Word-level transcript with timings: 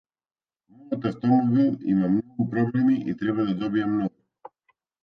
Мојот 0.77 1.05
автомобил 1.09 1.67
има 1.93 2.11
многу 2.15 2.49
проблеми 2.57 2.99
и 3.13 3.17
треба 3.23 3.49
да 3.53 3.57
добијам 3.63 3.97
нов. 4.03 4.55